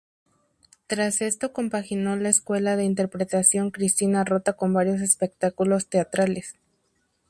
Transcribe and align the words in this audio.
Tras 0.87 1.21
esto 1.21 1.53
compaginó 1.53 2.15
la 2.15 2.29
escuela 2.29 2.75
de 2.75 2.85
interpretación 2.85 3.69
Cristina 3.69 4.23
Rota 4.23 4.53
con 4.53 4.73
varios 4.73 4.99
espectáculos 4.99 5.89
teatrales. 5.89 6.55